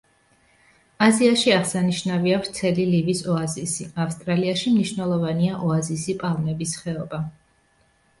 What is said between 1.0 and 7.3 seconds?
აზიაში აღსანიშნავია ვრცელი ლივის ოაზისი; ავსტრალიაში მნიშვნელოვანია ოაზისი „პალმების ხეობა“.